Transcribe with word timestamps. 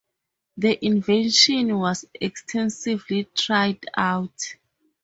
The 0.57 0.83
invention 0.83 1.77
was 1.77 2.05
extensively 2.15 3.25
tried 3.35 3.85
out. 3.95 4.55